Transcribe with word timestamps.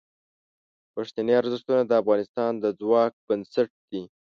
پښتني 0.93 1.33
ارزښتونه 1.41 1.81
د 1.85 1.91
افغانستان 2.01 2.51
د 2.57 2.65
ځواک 2.79 3.13
بنسټ 3.27 3.69
دي. 3.89 4.03